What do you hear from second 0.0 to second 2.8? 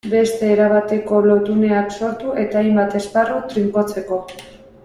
Beste erabateko lotuneak sortu eta